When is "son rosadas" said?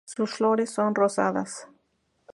0.71-1.67